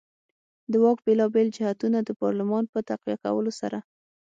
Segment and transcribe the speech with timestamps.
[0.71, 3.79] د واک بېلابېل جهتونه د پارلمان په تقویه کولو سره.